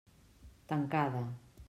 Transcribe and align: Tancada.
Tancada. 0.69 1.23